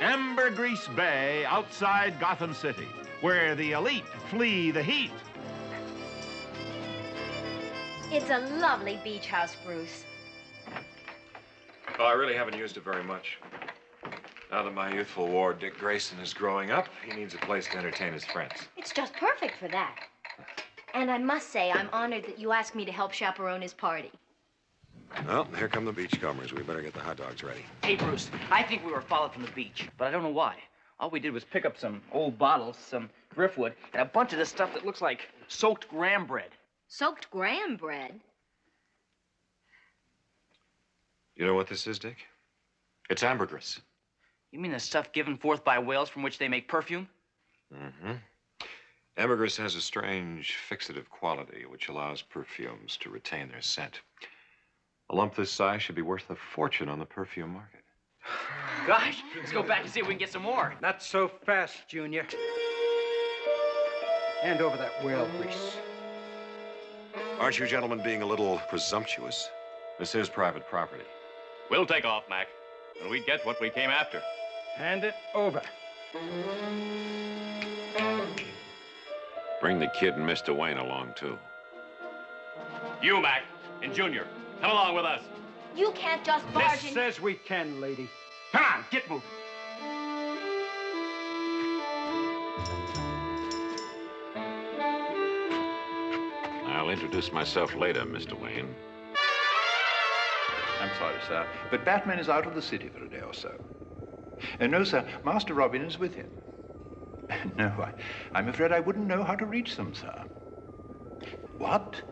[0.00, 2.86] Ambergris Bay outside Gotham City,
[3.20, 5.10] where the elite flee the heat.
[8.10, 10.04] It's a lovely beach house, Bruce.
[11.98, 13.38] Oh, I really haven't used it very much.
[14.50, 17.78] Now that my youthful ward, Dick Grayson, is growing up, he needs a place to
[17.78, 18.52] entertain his friends.
[18.76, 19.96] It's just perfect for that.
[20.94, 24.12] And I must say, I'm honored that you asked me to help chaperone his party.
[25.26, 26.52] Well, here come the beachcombers.
[26.52, 27.64] We better get the hot dogs ready.
[27.82, 30.56] Hey, Bruce, I think we were followed from the beach, but I don't know why.
[31.00, 34.38] All we did was pick up some old bottles, some driftwood, and a bunch of
[34.38, 36.50] this stuff that looks like soaked graham bread.
[36.86, 38.20] Soaked graham bread?
[41.36, 42.18] You know what this is, Dick?
[43.10, 43.80] It's ambergris.
[44.52, 47.08] You mean the stuff given forth by whales from which they make perfume?
[47.74, 48.12] Mm-hmm.
[49.16, 54.00] Ambergris has a strange fixative quality which allows perfumes to retain their scent.
[55.10, 57.82] A lump this size should be worth a fortune on the perfume market.
[58.86, 60.74] Gosh, let's go back and see if we can get some more.
[60.82, 62.26] Not so fast, Junior.
[64.42, 65.76] Hand over that whale grease.
[67.38, 69.48] Aren't you gentlemen being a little presumptuous?
[69.98, 71.04] This is private property.
[71.70, 72.48] We'll take off, Mac,
[73.00, 74.20] and we get what we came after.
[74.76, 75.62] Hand it over.
[79.64, 80.54] Bring the kid and Mr.
[80.54, 81.38] Wayne along, too.
[83.00, 83.44] You, Mac,
[83.82, 84.26] and Junior,
[84.60, 85.22] come along with us.
[85.74, 86.92] You can't just barge This in.
[86.94, 88.10] says we can, lady.
[88.52, 89.26] Come on, get moving.
[96.66, 98.38] I'll introduce myself later, Mr.
[98.38, 98.68] Wayne.
[100.82, 103.54] I'm sorry, sir, but Batman is out of the city for a day or so.
[104.60, 106.28] Uh, no, sir, Master Robin is with him.
[107.58, 107.92] no, I,
[108.34, 110.14] I'm afraid I wouldn't know how to reach them, sir.
[111.58, 112.02] What?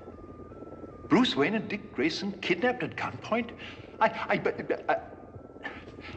[1.09, 3.51] Bruce Wayne and Dick Grayson kidnapped at gunpoint?
[4.01, 4.53] I, I,
[4.89, 4.97] I,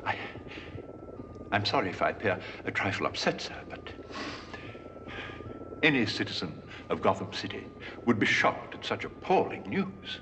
[0.05, 0.15] I,
[1.51, 3.89] I'm sorry if I appear a trifle upset, sir, but
[5.83, 7.67] any citizen of Gotham City
[8.05, 10.19] would be shocked at such appalling news.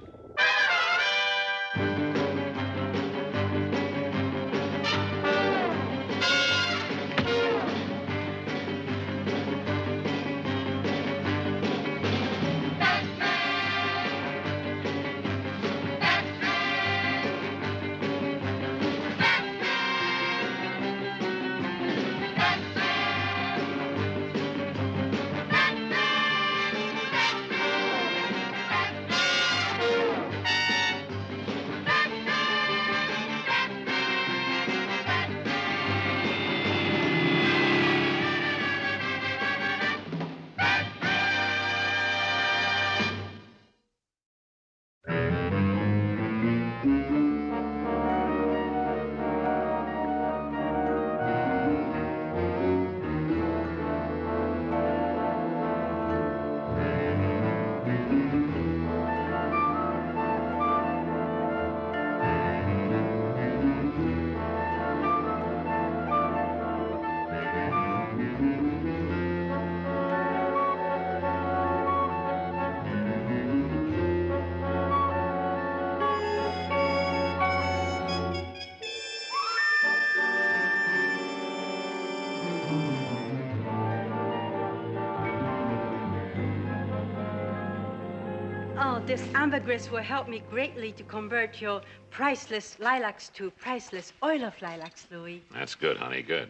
[89.06, 94.54] This ambergris will help me greatly to convert your priceless lilacs to priceless oil of
[94.62, 95.44] lilacs, Louis.
[95.52, 96.50] That's good, honey, good.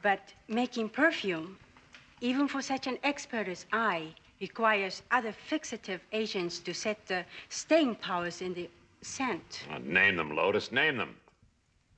[0.00, 1.58] But making perfume,
[2.22, 7.96] even for such an expert as I, requires other fixative agents to set the staying
[7.96, 8.70] powers in the
[9.02, 9.64] scent.
[9.68, 11.14] Now, name them, Lotus, name them.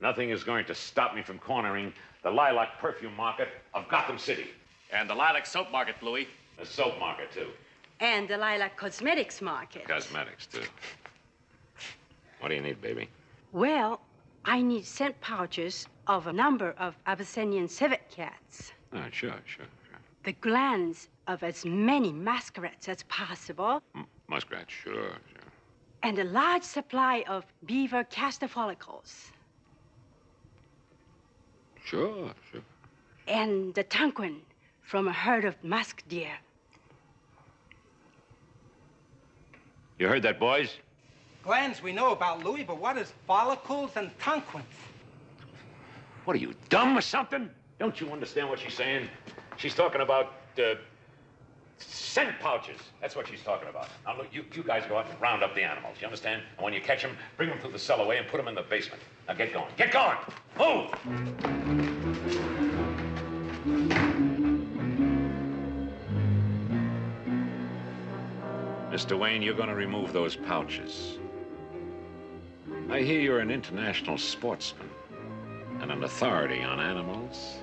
[0.01, 4.47] Nothing is going to stop me from cornering the lilac perfume market of Gotham City.
[4.91, 6.27] And the lilac soap market, Louis.
[6.59, 7.47] The soap market, too.
[7.99, 9.87] And the lilac cosmetics market.
[9.87, 10.61] Cosmetics, too.
[12.39, 13.09] What do you need, baby?
[13.51, 13.99] Well,
[14.45, 18.71] I need scent pouches of a number of Abyssinian civet cats.
[18.93, 19.99] Oh, sure, sure, sure.
[20.23, 23.81] The glands of as many muskrats as possible.
[24.29, 25.43] Muskrats, sure, sure.
[26.03, 29.31] and a large supply of beaver castor follicles,
[31.83, 32.61] Sure, sure.
[33.27, 34.41] and the tonquin
[34.81, 36.37] from a herd of musk deer.
[39.99, 40.77] You heard that, boys?
[41.43, 44.65] Glands we know about, Louis, but what is follicles and tonquins?
[46.23, 47.49] What are you, dumb or something?
[47.79, 49.09] Don't you understand what she's saying?
[49.57, 50.75] She's talking about uh,
[51.79, 52.79] Scent pouches.
[53.01, 53.89] That's what she's talking about.
[54.05, 55.97] Now, look, you, you guys go out and round up the animals.
[55.99, 56.43] You understand?
[56.57, 58.63] And when you catch them, bring them through the cellarway and put them in the
[58.63, 59.01] basement.
[59.27, 59.71] Now, get going.
[59.77, 60.17] Get going!
[60.57, 61.98] Move!
[68.99, 69.17] Mr.
[69.17, 71.19] Wayne, you're going to remove those pouches.
[72.89, 74.89] I hear you're an international sportsman
[75.79, 77.59] and an authority on animals.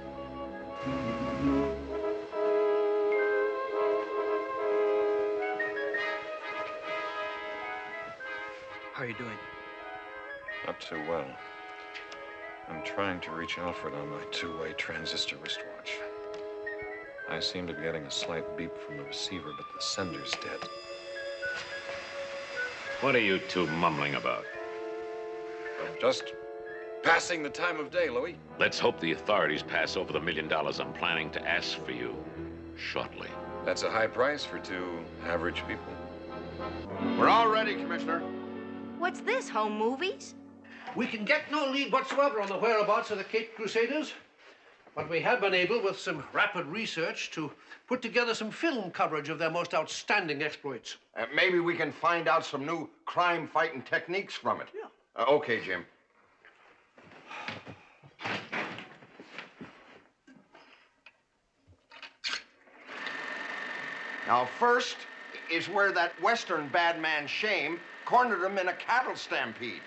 [8.94, 9.36] How are you doing?
[10.66, 11.26] Not too well.
[12.70, 15.98] I'm trying to reach Alfred on my two-way transistor wristwatch.
[17.28, 20.66] I seem to be getting a slight beep from the receiver, but the sender's dead.
[23.02, 24.46] What are you two mumbling about?
[26.00, 26.32] Just
[27.02, 28.36] passing the time of day, Louis.
[28.58, 32.16] Let's hope the authorities pass over the million dollars I'm planning to ask for you
[32.74, 33.28] shortly.
[33.66, 35.92] That's a high price for two average people.
[37.18, 38.20] We're all ready, Commissioner.
[38.98, 40.34] What's this, home movies?
[40.94, 44.14] We can get no lead whatsoever on the whereabouts of the Caped Crusaders,
[44.96, 47.52] but we have been able, with some rapid research, to
[47.86, 50.96] put together some film coverage of their most outstanding exploits.
[51.14, 54.68] Uh, maybe we can find out some new crime fighting techniques from it.
[54.74, 54.88] Yeah.
[55.14, 55.84] Uh, okay, Jim.
[64.26, 64.96] Now, first
[65.52, 69.82] is where that Western bad man Shame cornered him in a cattle stampede.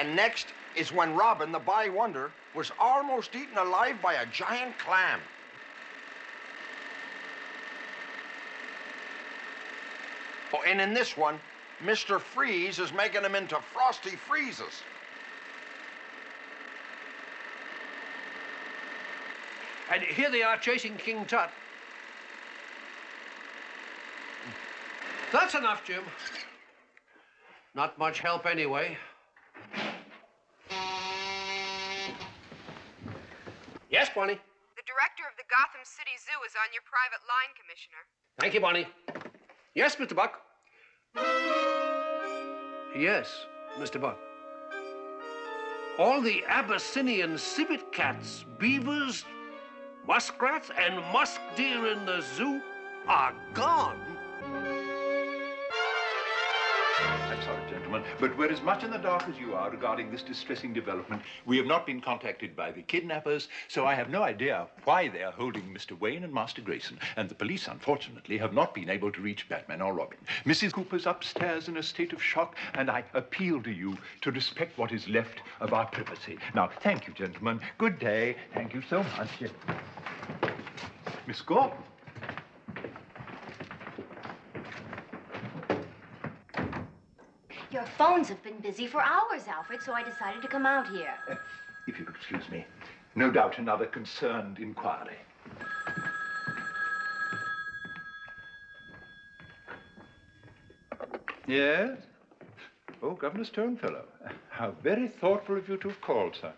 [0.00, 4.78] And next is when Robin, the Boy Wonder, was almost eaten alive by a giant
[4.78, 5.20] clam.
[10.54, 11.38] Oh, and in this one,
[11.84, 12.18] Mr.
[12.18, 14.82] Freeze is making him into Frosty Freezes.
[19.92, 21.50] And here they are chasing King Tut.
[25.30, 26.04] That's enough, Jim.
[27.74, 28.96] Not much help anyway.
[33.90, 34.38] Yes, Bonnie.
[34.76, 38.06] The director of the Gotham City Zoo is on your private line, Commissioner.
[38.38, 38.86] Thank you, Bonnie.
[39.74, 40.14] Yes, Mr.
[40.14, 40.42] Buck.
[42.96, 43.46] Yes,
[43.78, 44.00] Mr.
[44.00, 44.16] Buck.
[45.98, 49.24] All the Abyssinian civet cats, beavers,
[50.06, 52.62] muskrats, and musk deer in the zoo
[53.08, 54.09] are gone.
[57.44, 60.74] Sorry, gentlemen, but we're as much in the dark as you are regarding this distressing
[60.74, 61.22] development.
[61.46, 65.22] We have not been contacted by the kidnappers, so I have no idea why they
[65.22, 65.98] are holding Mr.
[65.98, 66.98] Wayne and Master Grayson.
[67.16, 70.18] And the police, unfortunately, have not been able to reach Batman or Robin.
[70.44, 70.74] Mrs.
[70.74, 74.92] Cooper's upstairs in a state of shock, and I appeal to you to respect what
[74.92, 76.36] is left of our privacy.
[76.54, 77.60] Now, thank you, gentlemen.
[77.78, 78.36] Good day.
[78.52, 79.30] Thank you so much.
[81.26, 81.78] Miss Gordon.
[87.80, 91.14] Your phones have been busy for hours, Alfred, so I decided to come out here.
[91.30, 91.36] Uh,
[91.86, 92.66] if you'll excuse me.
[93.14, 95.16] No doubt another concerned inquiry.
[101.46, 101.96] Yes?
[103.02, 104.04] Oh, Governor Stonefellow.
[104.50, 106.52] How very thoughtful of you to have called, sir.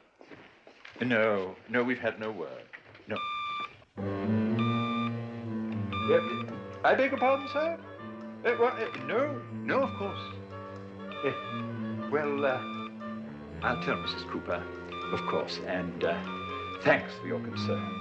[1.02, 2.64] No, no, we've had no word.
[3.06, 3.16] No.
[6.12, 6.46] Uh,
[6.82, 7.78] I beg your pardon, sir?
[8.44, 10.41] Uh, well, uh, no, no, of course.
[11.24, 11.30] Uh,
[12.10, 12.60] well, uh,
[13.62, 14.28] I'll tell Mrs.
[14.28, 14.62] Cooper,
[15.12, 16.18] of course, and uh,
[16.82, 17.98] thanks for your concern.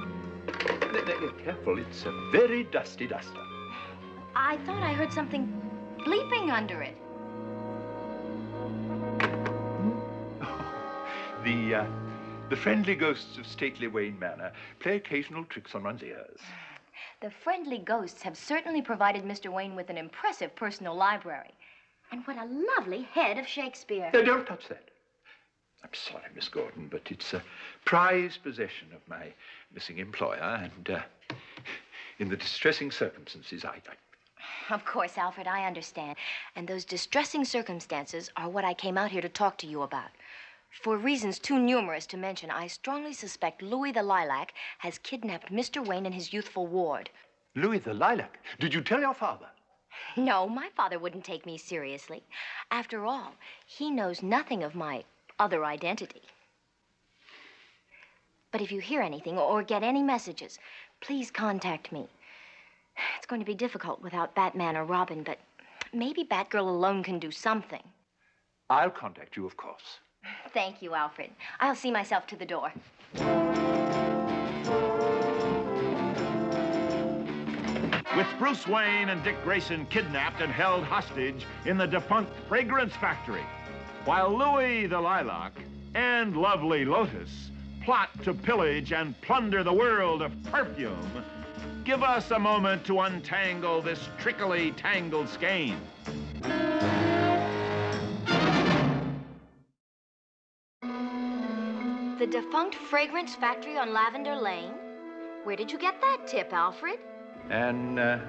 [1.44, 3.40] Careful, it's a very dusty duster.
[4.36, 5.48] I thought I heard something
[6.00, 6.98] bleeping under it.
[11.44, 11.86] The, uh,
[12.52, 16.40] the friendly ghosts of stately Wayne Manor play occasional tricks on one's ears.
[17.22, 19.52] The friendly ghosts have certainly provided Mr.
[19.52, 21.50] Wayne with an impressive personal library.
[22.12, 22.46] And what a
[22.78, 24.12] lovely head of Shakespeare.
[24.14, 24.90] Uh, don't touch that.
[25.84, 27.42] I'm sorry, Miss Gordon, but it's a
[27.86, 29.34] prized possession of my
[29.74, 31.02] missing employer, and uh,
[32.20, 33.82] in the distressing circumstances, I,
[34.70, 36.18] I Of course, Alfred, I understand.
[36.56, 40.12] And those distressing circumstances are what I came out here to talk to you about.
[40.70, 45.86] For reasons too numerous to mention, I strongly suspect Louis the Lilac has kidnapped Mr.
[45.86, 47.10] Wayne and his youthful ward.
[47.56, 48.40] Louis the Lilac.
[48.60, 49.48] Did you tell your father?
[50.16, 52.24] No, my father wouldn't take me seriously.
[52.70, 53.34] After all,
[53.66, 55.04] he knows nothing of my
[55.40, 56.22] other identity.
[58.52, 60.60] But if you hear anything or get any messages,
[61.00, 62.08] please contact me.
[63.18, 65.40] It's going to be difficult without Batman or Robin, but
[65.94, 67.84] maybe Batgirl alone can do something.
[68.70, 70.00] I'll contact you, of course.
[70.54, 71.32] Thank you, Alfred.
[71.60, 72.72] I'll see myself to the door.
[78.18, 83.46] With Bruce Wayne and Dick Grayson kidnapped and held hostage in the defunct Fragrance Factory,
[84.04, 85.54] while Louis the Lilac
[85.96, 87.52] and lovely Lotus
[87.86, 91.24] plot to pillage and plunder the world of perfume,
[91.86, 95.78] give us a moment to untangle this trickily tangled skein.
[102.20, 104.74] The defunct fragrance factory on Lavender Lane?
[105.46, 107.00] Where did you get that tip, Alfred?
[107.50, 108.26] An uh,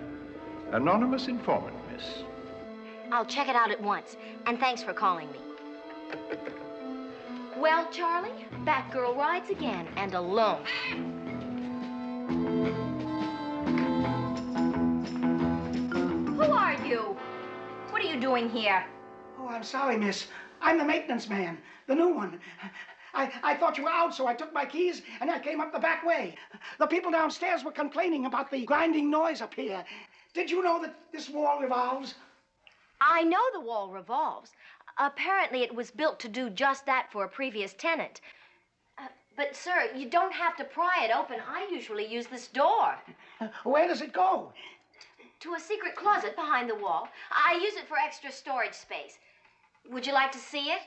[0.72, 2.22] anonymous informant, miss.
[3.12, 4.16] I'll check it out at once.
[4.46, 5.38] And thanks for calling me.
[7.56, 10.64] Well, Charlie, Batgirl rides again and alone.
[16.26, 17.16] Who are you?
[17.90, 18.84] What are you doing here?
[19.38, 20.26] Oh, I'm sorry, miss.
[20.60, 22.40] I'm the maintenance man, the new one.
[23.14, 25.72] I, I thought you were out, so I took my keys and I came up
[25.72, 26.34] the back way.
[26.78, 29.84] The people downstairs were complaining about the grinding noise up here.
[30.34, 32.14] Did you know that this wall revolves?
[33.00, 34.52] I know the wall revolves.
[34.98, 38.20] Apparently, it was built to do just that for a previous tenant.
[38.98, 41.38] Uh, but, sir, you don't have to pry it open.
[41.46, 42.94] I usually use this door.
[43.64, 44.52] Where does it go?
[45.40, 47.08] To a secret closet behind the wall.
[47.30, 49.18] I use it for extra storage space.
[49.90, 50.82] Would you like to see it?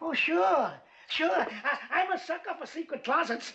[0.00, 0.72] Oh, sure.
[1.08, 1.30] Sure.
[1.30, 3.52] I, I'm a sucker for secret closets.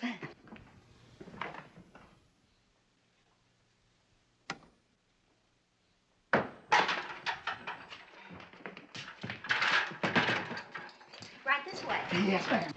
[11.46, 11.98] Right this way.
[12.28, 12.72] Yes, ma'am.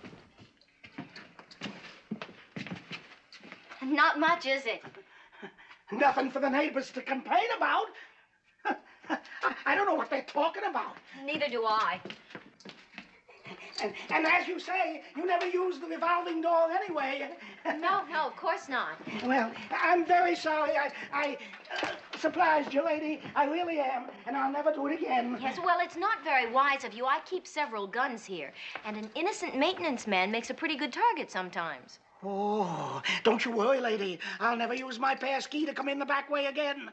[3.85, 4.83] Not much, is it?
[5.91, 7.87] Nothing for the neighbors to complain about.
[8.65, 8.77] I,
[9.67, 10.97] I don't know what they're talking about.
[11.25, 12.01] Neither do I.
[13.81, 17.31] And, and as you say, you never use the revolving door anyway.
[17.65, 18.97] No, no, of course not.
[19.25, 20.73] Well, I'm very sorry.
[20.77, 21.39] I, I
[21.83, 21.89] uh,
[22.19, 23.21] surprised you, lady.
[23.35, 25.39] I really am, and I'll never do it again.
[25.41, 27.07] Yes, well, it's not very wise of you.
[27.07, 28.53] I keep several guns here,
[28.85, 31.99] and an innocent maintenance man makes a pretty good target sometimes.
[32.25, 34.21] Oh, don't you worry, lady.
[34.39, 36.89] I'll never use my pass key to come in the back way again.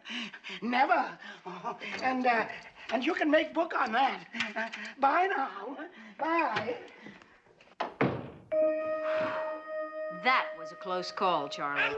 [0.61, 1.05] Never.
[1.45, 2.45] Oh, and, uh,
[2.91, 4.25] and you can make book on that.
[4.99, 5.77] Bye now.
[6.17, 6.75] Bye.
[10.23, 11.95] That was a close call, Charlie.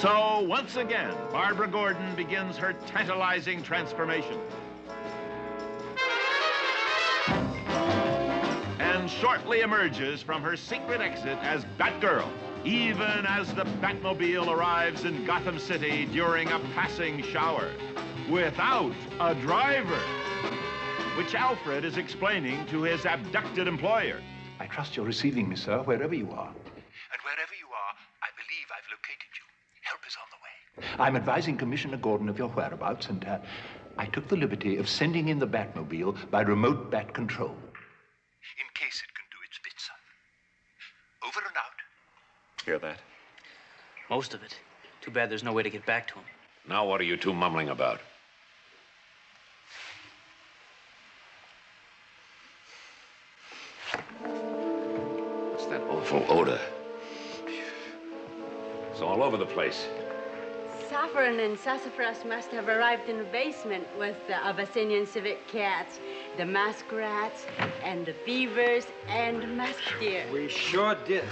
[0.00, 4.38] So, once again, Barbara Gordon begins her tantalizing transformation.
[9.20, 12.28] Shortly emerges from her secret exit as Batgirl,
[12.64, 17.70] even as the Batmobile arrives in Gotham City during a passing shower,
[18.30, 20.00] without a driver,
[21.16, 24.20] which Alfred is explaining to his abducted employer.
[24.58, 26.48] I trust you're receiving me, sir, wherever you are.
[26.48, 29.44] And wherever you are, I believe I've located you.
[29.82, 31.04] Help is on the way.
[31.04, 33.38] I'm advising Commissioner Gordon of your whereabouts, and uh,
[33.98, 37.54] I took the liberty of sending in the Batmobile by remote bat control.
[38.60, 39.96] In case it can do its bit, sir.
[41.26, 41.78] Over and out.
[42.64, 42.98] Hear that?
[44.08, 44.58] Most of it.
[45.02, 46.24] Too bad there's no way to get back to him.
[46.66, 48.00] Now, what are you two mumbling about?
[55.50, 56.58] What's that awful odor?
[58.90, 59.86] It's all over the place.
[60.88, 65.98] Saffron and sassafras must have arrived in the basement with the Abyssinian civet cats,
[66.38, 67.44] the muskrats,
[67.82, 70.24] and the beavers, and the musk deer.
[70.32, 71.24] We sure did.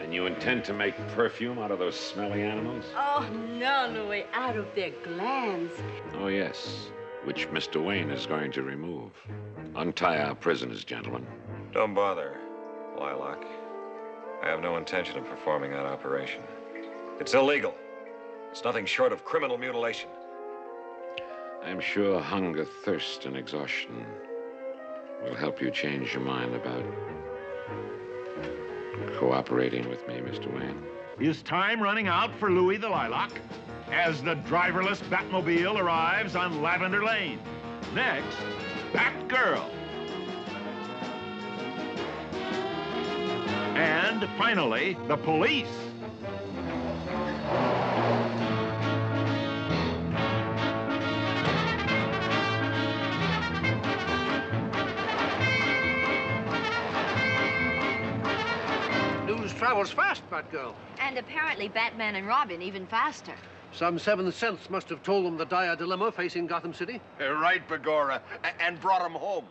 [0.00, 2.84] And you intend to make perfume out of those smelly animals?
[2.96, 5.72] Oh, no, Louis, out of their glands.
[6.14, 6.88] Oh, yes.
[7.24, 7.84] Which Mr.
[7.84, 9.10] Wayne is going to remove.
[9.76, 11.26] Untie our prisoners, gentlemen.
[11.72, 12.38] Don't bother,
[12.98, 13.44] Lilac.
[14.42, 16.42] I have no intention of performing that operation.
[17.20, 17.74] It's illegal.
[18.50, 20.08] It's nothing short of criminal mutilation.
[21.64, 24.06] I'm sure hunger, thirst, and exhaustion
[25.22, 26.84] will help you change your mind about
[29.18, 30.52] cooperating with me, Mr.
[30.54, 30.82] Wayne.
[31.20, 33.30] Is time running out for Louis the Lilac
[33.90, 37.40] as the driverless Batmobile arrives on Lavender Lane?
[37.94, 38.36] Next,
[38.92, 39.68] Batgirl.
[43.76, 45.87] And finally, the police.
[59.58, 60.74] Travels fast, Batgirl.
[61.00, 63.34] And apparently Batman and Robin even faster.
[63.72, 67.00] Some seventh sense must have told them the dire dilemma facing Gotham City.
[67.20, 69.44] Eh, right, Begora, a- and brought them home.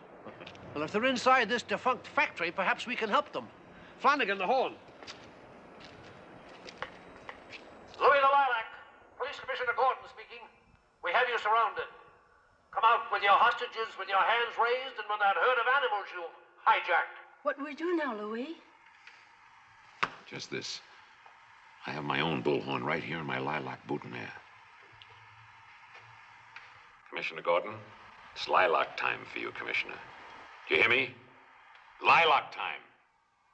[0.74, 3.46] Well, if they're inside this defunct factory, perhaps we can help them.
[4.00, 4.74] Flanagan, the horn.
[8.00, 8.66] Louis the Lilac,
[9.18, 10.44] Police Commissioner Gordon speaking.
[11.04, 11.86] We have you surrounded.
[12.72, 16.06] Come out with your hostages with your hands raised and with that herd of animals
[16.14, 16.22] you
[16.66, 17.16] hijacked.
[17.42, 18.56] What do we do now, Louis?
[20.30, 20.80] Just this.
[21.86, 24.32] I have my own bullhorn right here in my lilac boutonniere.
[27.08, 27.72] Commissioner Gordon,
[28.34, 29.94] it's lilac time for you, Commissioner.
[30.68, 31.14] Do you hear me?
[32.04, 32.82] Lilac time.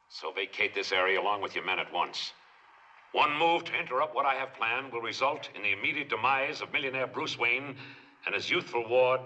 [0.08, 2.32] So vacate this area along with your men at once.
[3.12, 6.72] One move to interrupt what I have planned will result in the immediate demise of
[6.72, 7.76] millionaire Bruce Wayne
[8.26, 9.20] and his youthful ward,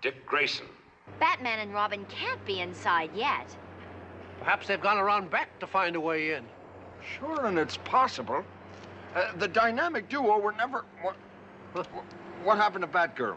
[0.00, 0.66] Dick Grayson.
[1.20, 3.54] Batman and Robin can't be inside yet.
[4.38, 6.44] Perhaps they've gone around back to find a way in.
[7.18, 8.44] Sure, and it's possible.
[9.14, 10.84] Uh, the dynamic duo were never.
[11.02, 11.16] What,
[12.42, 13.36] what happened to Batgirl?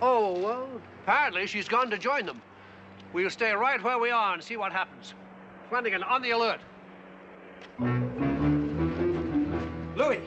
[0.00, 0.68] Oh, well,
[1.02, 2.40] apparently she's gone to join them.
[3.12, 5.14] We'll stay right where we are and see what happens.
[5.68, 6.60] Flanagan, on the alert.
[9.96, 10.20] Louis,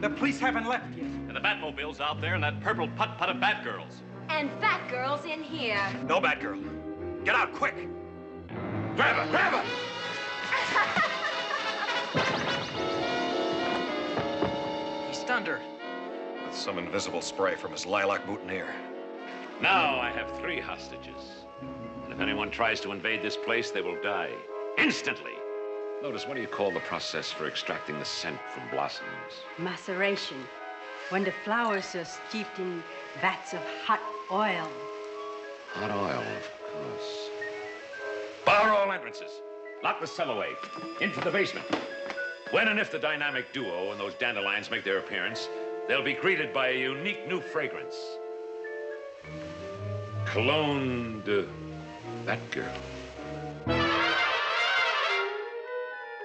[0.00, 1.06] the police haven't left yet.
[1.06, 4.02] And the Batmobile's out there and that purple putt-putt of Batgirls.
[4.28, 5.80] And Batgirl's in here.
[6.06, 7.24] No Batgirl.
[7.24, 7.74] Get out quick.
[8.94, 9.95] Grab her, grab her!
[16.66, 18.74] Some invisible spray from his lilac boutonniere.
[19.62, 21.44] Now I have three hostages.
[22.02, 24.32] And if anyone tries to invade this place, they will die.
[24.76, 25.30] Instantly.
[26.02, 29.44] Lotus, what do you call the process for extracting the scent from blossoms?
[29.58, 30.38] Maceration.
[31.10, 32.82] When the flowers are steeped in
[33.20, 34.00] vats of hot
[34.32, 34.68] oil.
[35.74, 37.30] Hot oil, of course.
[38.44, 39.30] Bar all entrances.
[39.84, 40.48] Lock the cell away.
[41.00, 41.66] Into the basement.
[42.50, 45.48] When and if the dynamic duo and those dandelions make their appearance,
[45.88, 47.96] they'll be greeted by a unique new fragrance.
[50.24, 51.46] Cologne de
[52.24, 52.76] Batgirl.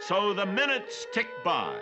[0.02, 1.80] So the minutes tick by,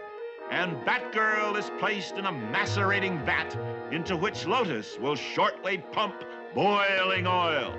[0.52, 3.58] and Batgirl is placed in a macerating vat
[3.92, 7.74] into which Lotus will shortly pump boiling oil.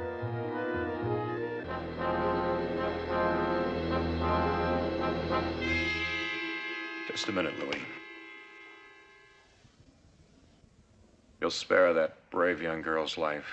[7.09, 7.83] Just a minute, Louis.
[11.41, 13.47] You'll spare that brave young girl's life.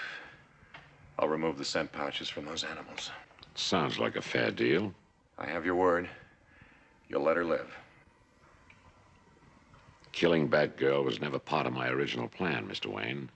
[1.18, 3.12] I'll remove the scent pouches from those animals.
[3.56, 4.94] Sounds like a fair deal.
[5.38, 6.10] I have your word.
[7.10, 7.74] You'll let her live.
[10.12, 12.88] Killing Batgirl was never part of my original plan, Mr.
[12.88, 13.30] Wayne.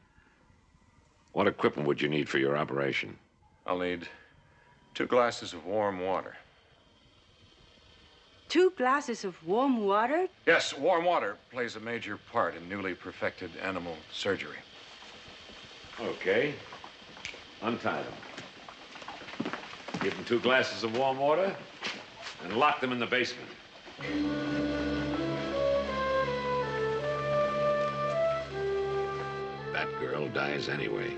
[1.33, 3.17] What equipment would you need for your operation?
[3.65, 4.07] I'll need
[4.93, 6.35] two glasses of warm water.
[8.51, 10.27] Two glasses of warm water?
[10.45, 14.57] Yes, warm water plays a major part in newly perfected animal surgery.
[16.01, 16.53] Okay.
[17.61, 19.53] Untie them.
[20.01, 21.55] Give them two glasses of warm water
[22.43, 23.47] and lock them in the basement.
[29.71, 31.13] That girl dies anyway.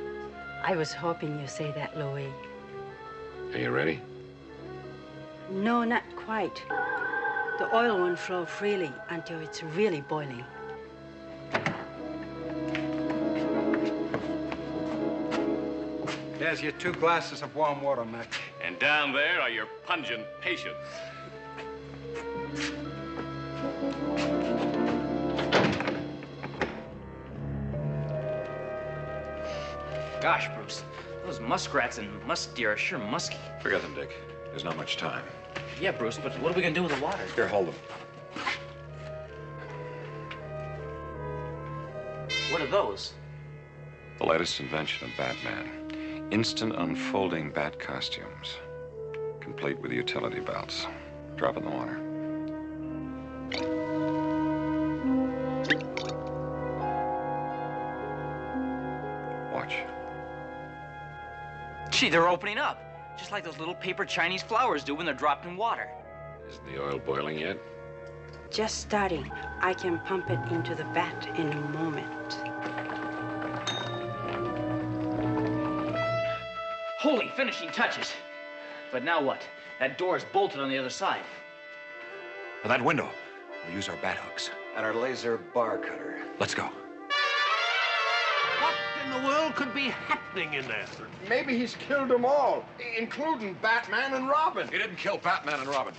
[0.64, 2.32] I was hoping you'd say that, Louis.
[3.54, 4.00] Are you ready?
[5.50, 6.62] No, not quite.
[7.60, 10.44] The oil won't flow freely until it's really boiling.
[16.40, 18.34] There's your two glasses of warm water, Mac.
[18.62, 20.78] And down there are your pungent patients.
[30.22, 30.84] Gosh, Bruce,
[31.26, 33.38] those muskrats and musk deer are sure musky.
[33.62, 34.16] Forget them, Dick.
[34.50, 35.24] There's not much time.
[35.80, 37.24] Yeah, Bruce, but what are we gonna do with the water?
[37.36, 37.76] Here, hold them.
[42.52, 43.14] What are those?
[44.20, 45.84] The latest invention of Batman
[46.34, 48.58] instant unfolding bat costumes,
[49.40, 50.88] complete with utility belts.
[51.36, 52.00] Drop in the water.
[59.54, 59.76] Watch.
[61.92, 62.83] Gee, they're opening up.
[63.24, 65.88] Just like those little paper Chinese flowers do when they're dropped in water.
[66.50, 67.58] Isn't the oil boiling yet?
[68.52, 69.32] Just starting.
[69.62, 72.34] I can pump it into the vat in a moment.
[77.00, 78.12] Holy finishing touches.
[78.92, 79.42] But now what?
[79.80, 81.24] That door is bolted on the other side.
[82.62, 83.10] For that window,
[83.66, 84.50] we'll use our bat hooks.
[84.76, 86.18] And our laser bar cutter.
[86.42, 86.70] Let's go.
[89.04, 90.86] What in the world could be happening in there?
[91.28, 92.64] Maybe he's killed them all,
[92.98, 94.68] including Batman and Robin.
[94.70, 95.94] He didn't kill Batman and Robin.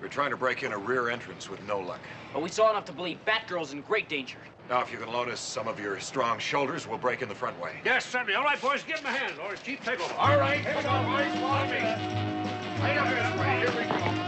[0.00, 2.00] We're trying to break in a rear entrance with no luck.
[2.32, 4.38] But we saw enough to believe Batgirl's in great danger.
[4.68, 7.34] Now, if you can loan us some of your strong shoulders, we'll break in the
[7.34, 7.72] front way.
[7.84, 8.34] Yes, certainly.
[8.34, 9.34] All right, boys, give him a hand.
[9.44, 10.14] Or Chief, take over.
[10.14, 11.40] All right, here we boys.
[11.40, 11.80] Follow me.
[12.80, 13.58] Right up this way.
[13.58, 14.25] Here we go.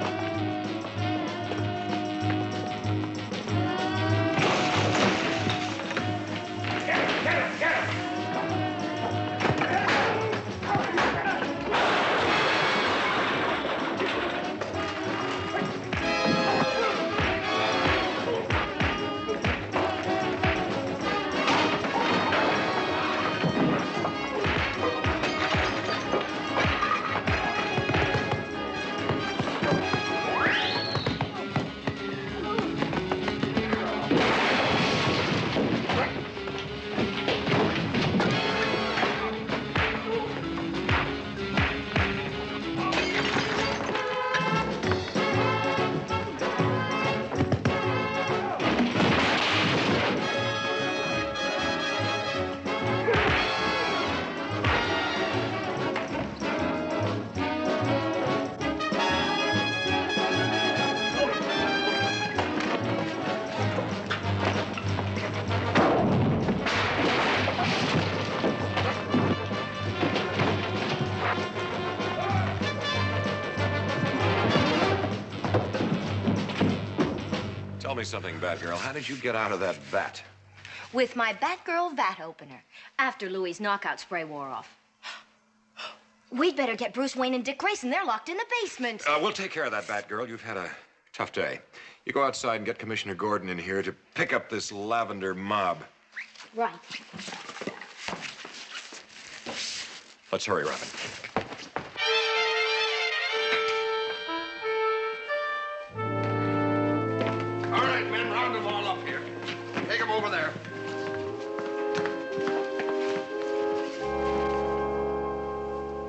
[78.08, 78.78] Something, Batgirl.
[78.78, 80.22] How did you get out of that vat?
[80.92, 82.64] With my Batgirl vat opener,
[82.98, 84.74] after Louis's knockout spray wore off.
[86.30, 87.90] We'd better get Bruce Wayne and Dick Grayson.
[87.90, 89.02] They're locked in the basement.
[89.06, 90.28] Uh, we'll take care of that, Batgirl.
[90.28, 90.70] You've had a
[91.12, 91.60] tough day.
[92.04, 95.78] You go outside and get Commissioner Gordon in here to pick up this lavender mob.
[96.54, 96.72] Right.
[100.32, 100.88] Let's hurry, Robin.
[110.18, 110.50] Over there.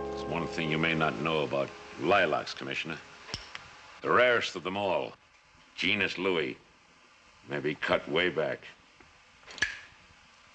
[0.09, 1.69] There's one thing you may not know about
[2.01, 2.97] lilacs, Commissioner.
[4.01, 5.13] The rarest of them all,
[5.75, 6.57] genus Louis,
[7.47, 8.61] may be cut way back,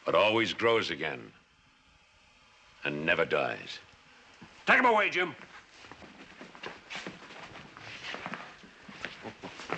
[0.04, 1.20] but always grows again
[2.82, 3.78] and never dies.
[4.66, 5.32] Take him away, Jim.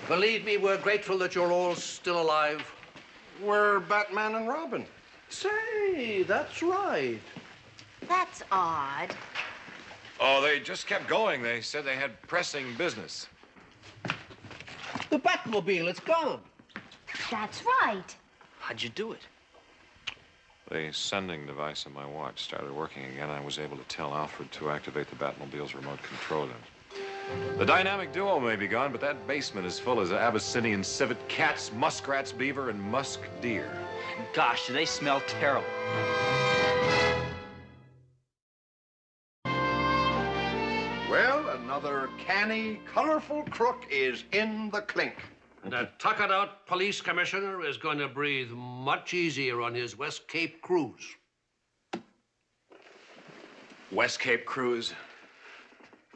[0.08, 2.75] Believe me, we're grateful that you're all still alive.
[3.42, 4.84] We're Batman and Robin.
[5.28, 7.20] Say, that's right.
[8.08, 9.14] That's odd.
[10.20, 11.42] Oh, they just kept going.
[11.42, 13.28] They said they had pressing business.
[15.10, 16.40] The Batmobile, it's gone.
[17.30, 18.14] That's right.
[18.60, 19.20] How'd you do it?
[20.70, 23.30] The sending device on my watch started working again.
[23.30, 26.56] I was able to tell Alfred to activate the Batmobile's remote control unit.
[27.58, 31.72] The dynamic duo may be gone, but that basement is full of Abyssinian civet cats,
[31.72, 33.70] muskrats, beaver, and musk deer.
[34.34, 35.66] Gosh, do they smell terrible.
[41.10, 45.14] Well, another canny, colorful crook is in the clink.
[45.64, 50.28] And that tuckered out police commissioner is going to breathe much easier on his West
[50.28, 51.16] Cape cruise.
[53.90, 54.92] West Cape cruise.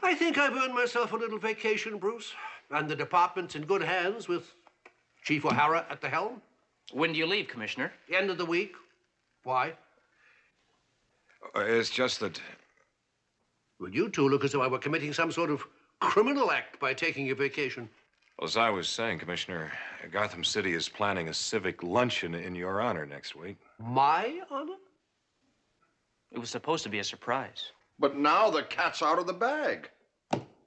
[0.03, 2.33] I think I've earned myself a little vacation, Bruce.
[2.71, 4.53] And the department's in good hands with
[5.23, 6.41] Chief O'Hara at the helm.
[6.93, 7.91] When do you leave, Commissioner?
[8.09, 8.73] The End of the week.
[9.43, 9.73] Why?
[11.55, 12.41] Uh, It's just that
[13.79, 15.65] Well, you two look as though I were committing some sort of
[15.99, 17.89] criminal act by taking a vacation.
[18.39, 19.71] Well, as I was saying, Commissioner,
[20.11, 23.57] Gotham City is planning a civic luncheon in your honor next week.
[23.79, 24.75] My honor?
[26.31, 27.71] It was supposed to be a surprise.
[28.01, 29.87] But now the cat's out of the bag.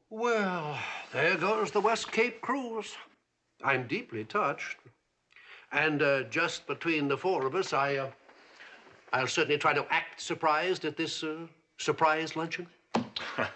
[0.08, 0.78] Well,
[1.12, 2.94] there goes the West Cape cruise.
[3.64, 4.76] I'm deeply touched.
[5.72, 8.10] And uh, just between the four of us, I, uh,
[9.12, 12.68] I'll certainly try to act surprised at this uh, surprise luncheon.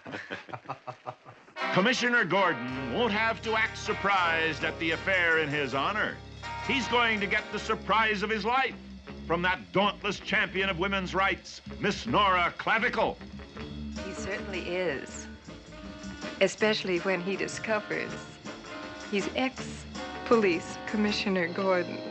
[1.72, 6.16] Commissioner Gordon won't have to act surprised at the affair in his honor.
[6.66, 8.74] He's going to get the surprise of his life
[9.28, 13.16] from that dauntless champion of women's rights, Miss Nora Clavicle.
[14.28, 15.26] Certainly is.
[16.42, 18.10] Especially when he discovers
[19.10, 19.86] he's ex
[20.26, 22.07] police Commissioner Gordon.